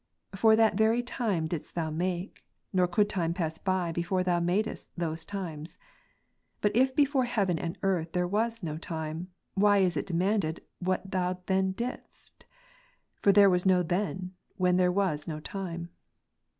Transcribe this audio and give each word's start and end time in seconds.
For 0.33 0.55
that 0.55 0.73
very 0.75 1.03
time 1.03 1.45
didst 1.45 1.75
Thou 1.75 1.91
make, 1.91 2.43
nor 2.73 2.87
could 2.87 3.07
times 3.07 3.35
pass 3.35 3.59
by, 3.59 3.91
before 3.91 4.23
Thou 4.23 4.39
madest 4.39 4.89
those 4.97 5.23
times. 5.23 5.77
But 6.59 6.75
if 6.75 6.95
before 6.95 7.25
heaven 7.25 7.59
and 7.59 7.77
earth 7.83 8.13
there 8.13 8.27
was 8.27 8.63
no 8.63 8.77
time^ 8.77 9.27
why 9.53 9.77
is 9.77 9.95
it 9.95 10.07
demanded, 10.07 10.61
what 10.79 11.11
Thou 11.11 11.37
then 11.45 11.73
didst? 11.73 12.47
For 13.21 13.31
there 13.31 13.47
was 13.51 13.63
no" 13.63 13.83
then," 13.83 14.33
when 14.57 14.77
there 14.77 14.91
was 14.91 15.27
no 15.27 15.39
time. 15.39 15.89